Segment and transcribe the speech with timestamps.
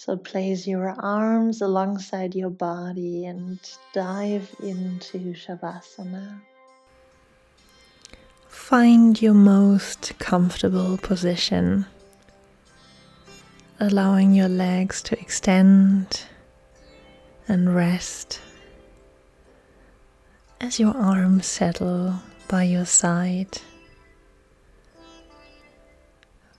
[0.00, 3.58] So place your arms alongside your body and
[3.92, 6.40] dive into Shavasana.
[8.46, 11.86] Find your most comfortable position,
[13.80, 16.22] allowing your legs to extend
[17.48, 18.40] and rest
[20.60, 23.58] as your arms settle by your side.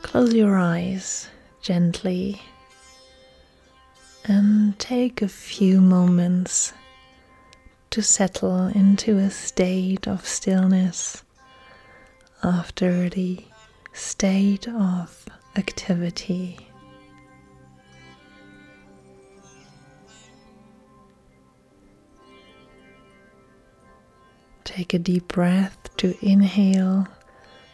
[0.00, 1.28] Close your eyes
[1.60, 2.40] gently
[4.28, 6.72] and take a few moments
[7.90, 11.22] to settle into a state of stillness
[12.42, 13.44] after the
[13.92, 15.26] state of
[15.56, 16.58] activity.
[24.64, 27.06] Take a deep breath to inhale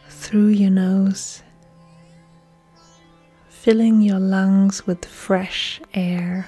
[0.07, 1.41] through your nose,
[3.63, 6.45] filling your lungs with fresh air.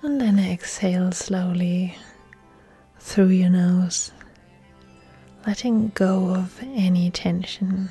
[0.00, 1.94] And then exhale slowly
[2.98, 4.12] through your nose,
[5.46, 7.90] letting go of any tension.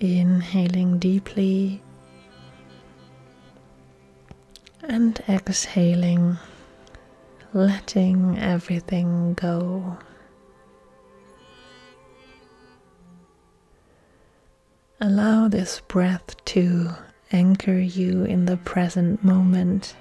[0.00, 1.82] Inhaling deeply
[4.82, 6.38] and exhaling,
[7.52, 9.98] letting everything go.
[15.00, 16.90] Allow this breath to
[17.30, 19.94] anchor you in the present moment.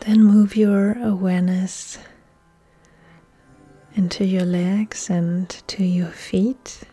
[0.00, 1.98] Then move your awareness
[3.94, 6.84] into your legs and to your feet.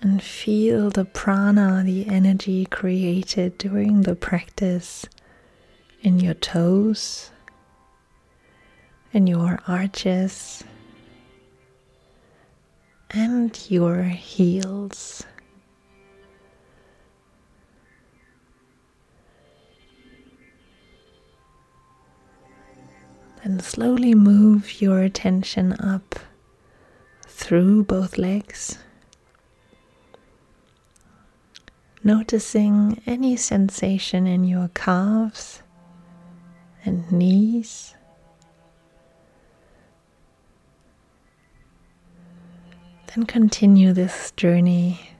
[0.00, 5.06] And feel the prana, the energy created during the practice
[6.02, 7.30] in your toes,
[9.12, 10.64] in your arches,
[13.10, 15.24] and your heels.
[23.44, 26.16] And slowly move your attention up
[27.26, 28.78] through both legs
[32.04, 35.61] noticing any sensation in your calves
[36.84, 37.94] and knees.
[43.14, 45.10] Then continue this journey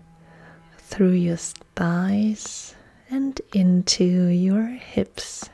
[0.78, 2.74] through your thighs
[3.10, 5.50] and into your hips.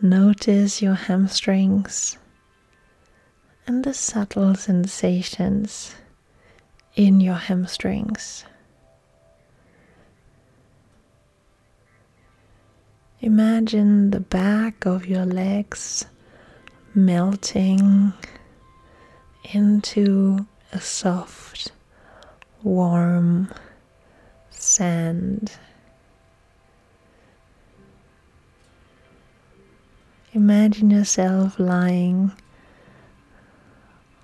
[0.00, 2.18] Notice your hamstrings
[3.66, 5.94] and the subtle sensations
[6.94, 8.44] in your hamstrings.
[13.28, 16.06] Imagine the back of your legs
[16.94, 18.14] melting
[19.52, 21.70] into a soft,
[22.62, 23.52] warm
[24.48, 25.52] sand.
[30.32, 32.32] Imagine yourself lying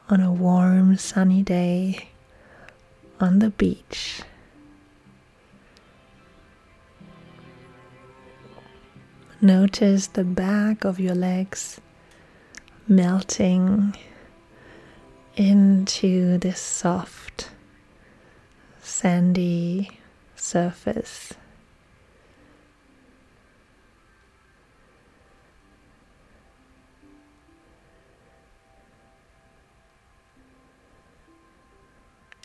[0.09, 2.09] on a warm, sunny day
[3.21, 4.23] on the beach.
[9.41, 11.81] Notice the back of your legs
[12.89, 13.95] melting
[15.37, 17.51] into this soft,
[18.81, 19.99] sandy
[20.37, 21.35] surface.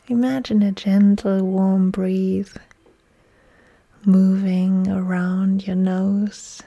[0.08, 2.52] Imagine a gentle warm breeze
[4.04, 6.62] moving around your nose.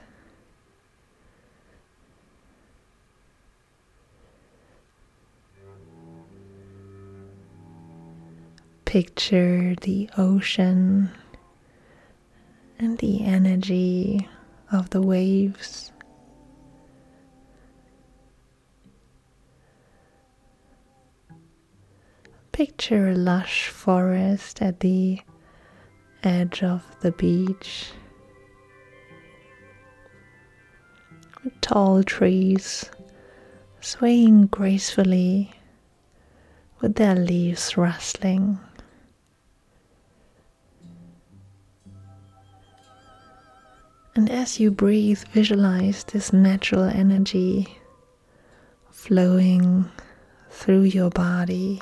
[8.93, 11.09] Picture the ocean
[12.77, 14.29] and the energy
[14.71, 15.91] of the waves.
[22.51, 25.19] Picture a lush forest at the
[26.21, 27.93] edge of the beach.
[31.61, 32.91] Tall trees
[33.81, 35.51] swaying gracefully
[36.79, 38.59] with their leaves rustling.
[44.15, 47.79] And as you breathe, visualize this natural energy
[48.91, 49.89] flowing
[50.49, 51.81] through your body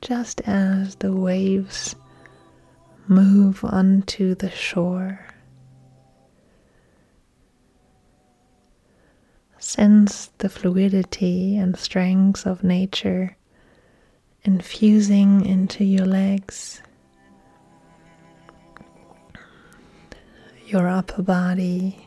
[0.00, 1.94] just as the waves
[3.06, 5.20] move onto the shore.
[9.58, 13.36] Sense the fluidity and strength of nature
[14.44, 16.80] infusing into your legs,
[20.68, 21.98] your upper body,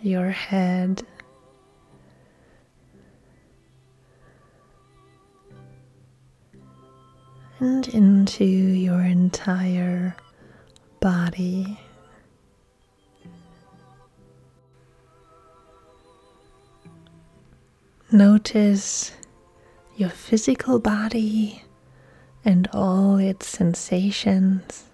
[0.00, 1.02] your head.
[7.58, 10.14] And into your entire
[11.00, 11.80] body.
[18.12, 19.10] Notice
[19.96, 21.64] your physical body
[22.44, 24.84] and all its sensations,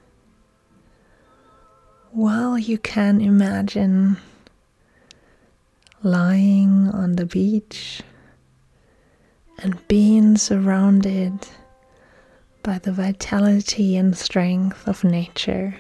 [2.13, 4.19] while you can imagine
[6.03, 8.03] lying on the beach
[9.59, 11.33] and being surrounded
[12.63, 15.75] by the vitality and strength of nature.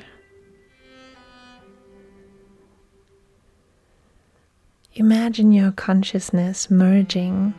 [4.94, 7.52] Imagine your consciousness merging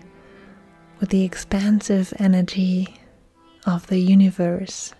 [0.99, 2.99] with the expansive energy
[3.67, 4.93] of the universe.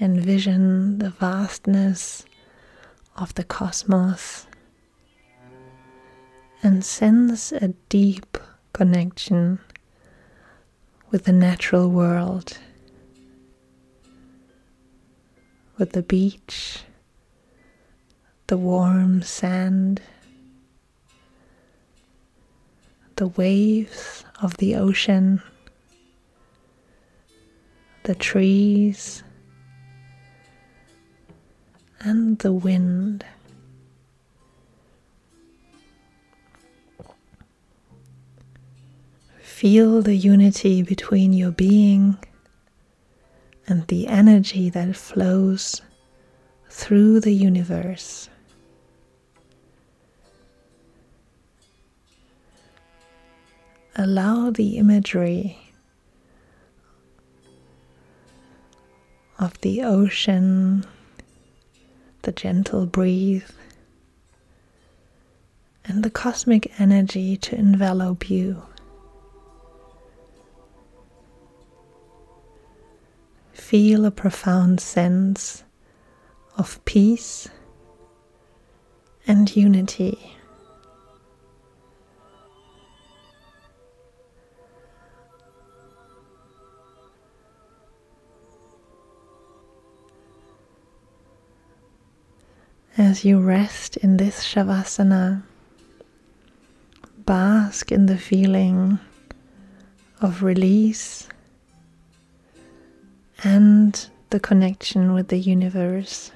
[0.00, 2.24] Envision the vastness
[3.16, 4.46] of the cosmos
[6.62, 8.38] and sense a deep
[8.72, 9.58] connection
[11.10, 12.58] with the natural world,
[15.76, 16.80] with the beach,
[18.46, 20.00] the warm sand,
[23.16, 25.42] the waves of the ocean,
[28.04, 29.22] the trees,
[32.04, 33.24] and the wind.
[39.40, 42.18] Feel the unity between your being
[43.68, 45.80] and the energy that flows
[46.68, 48.28] through the universe.
[53.94, 55.58] Allow the imagery
[59.38, 60.84] of the ocean,
[62.22, 63.50] the gentle breathe,
[65.84, 68.62] and the cosmic energy to envelop you.
[73.52, 75.64] Feel a profound sense
[76.56, 77.48] of peace
[79.26, 80.36] and unity.
[92.98, 95.42] As you rest in this Shavasana,
[97.24, 98.98] bask in the feeling
[100.20, 101.26] of release
[103.42, 106.32] and the connection with the universe.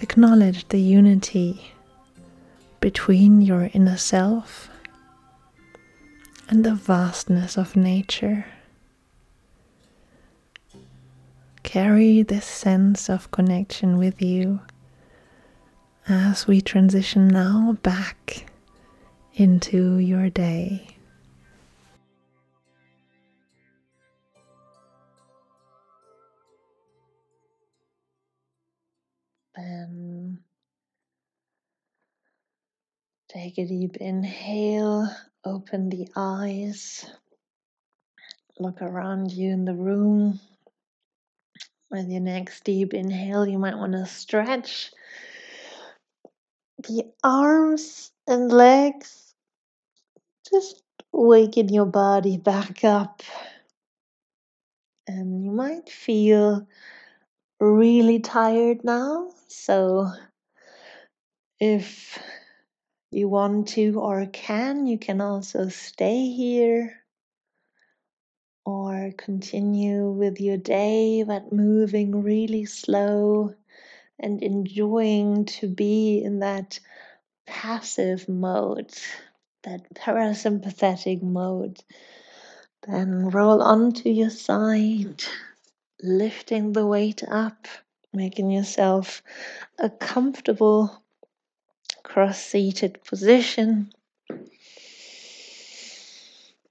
[0.00, 1.72] Acknowledge the unity
[2.80, 4.70] between your inner self
[6.48, 8.46] and the vastness of nature.
[11.62, 14.60] Carry this sense of connection with you
[16.08, 18.46] as we transition now back
[19.34, 20.88] into your day.
[29.54, 30.40] Then
[33.32, 35.08] take a deep inhale,
[35.44, 37.08] open the eyes,
[38.58, 40.40] look around you in the room.
[41.90, 44.90] With your next deep inhale, you might want to stretch
[46.86, 49.34] the arms and legs.
[50.50, 50.82] Just
[51.12, 53.22] waken your body back up.
[55.06, 56.66] And you might feel
[57.60, 59.30] really tired now.
[59.48, 60.10] So,
[61.58, 62.18] if
[63.10, 67.00] you want to or can, you can also stay here
[68.64, 73.54] or continue with your day, but moving really slow
[74.18, 76.78] and enjoying to be in that
[77.46, 78.92] passive mode,
[79.64, 81.82] that parasympathetic mode.
[82.86, 85.22] Then roll onto your side,
[86.02, 87.66] lifting the weight up,
[88.12, 89.22] making yourself
[89.78, 91.02] a comfortable
[92.02, 93.92] cross seated position.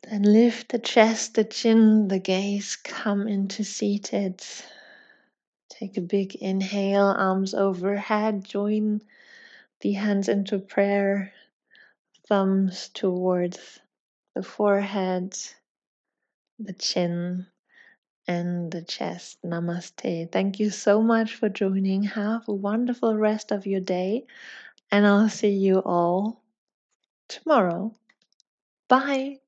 [0.03, 4.41] Then lift the chest, the chin, the gaze, come into seated.
[5.69, 9.01] Take a big inhale, arms overhead, join
[9.81, 11.31] the hands into prayer,
[12.27, 13.79] thumbs towards
[14.35, 15.37] the forehead,
[16.57, 17.45] the chin,
[18.27, 19.37] and the chest.
[19.43, 20.31] Namaste.
[20.31, 22.03] Thank you so much for joining.
[22.03, 24.25] Have a wonderful rest of your day,
[24.91, 26.43] and I'll see you all
[27.29, 27.95] tomorrow.
[28.89, 29.39] Bye.